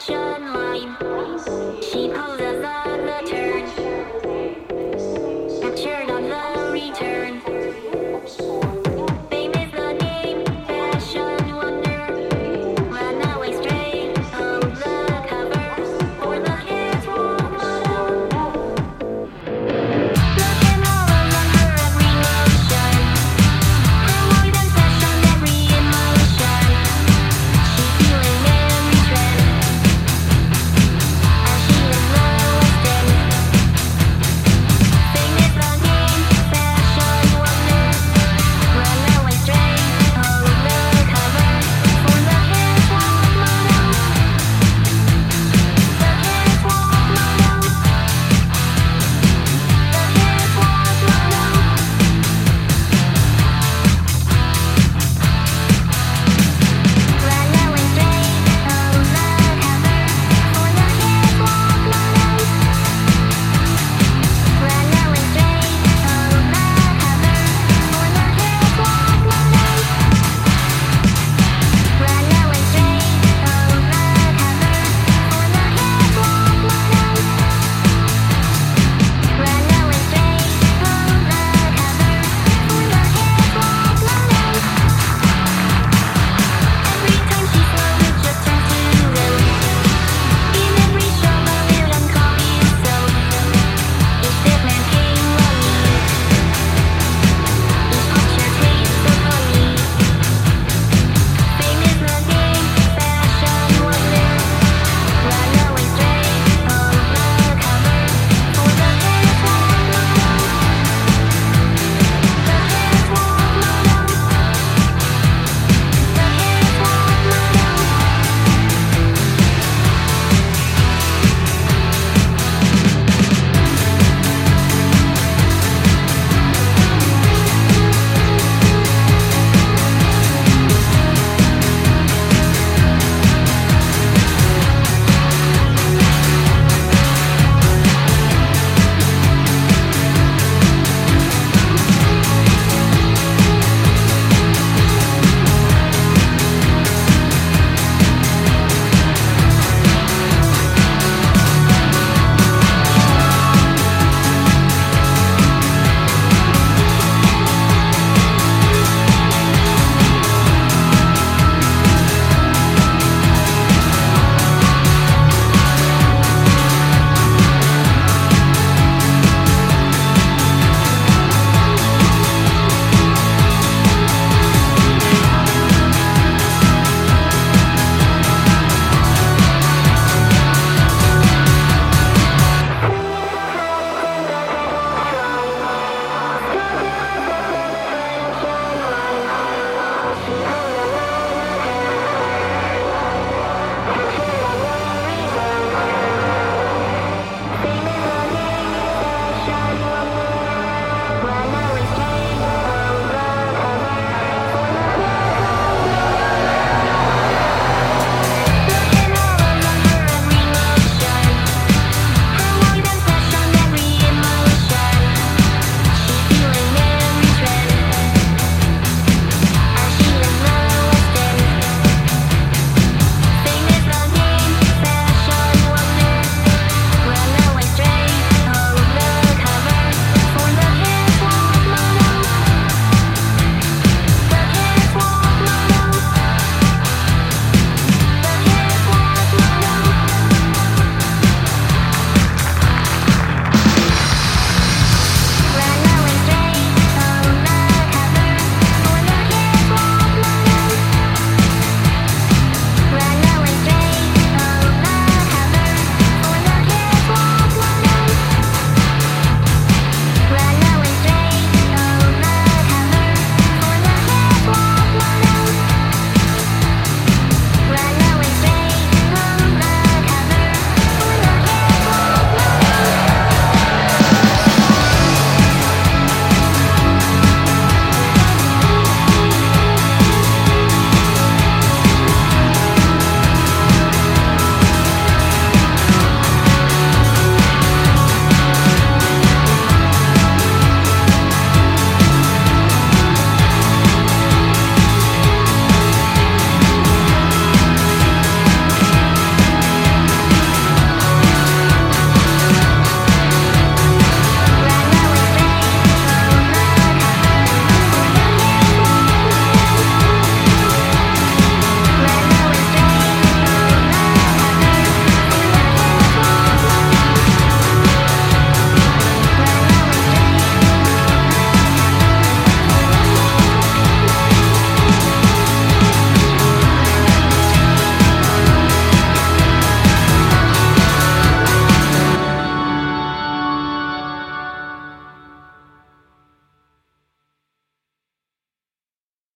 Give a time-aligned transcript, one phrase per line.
[0.00, 1.29] return.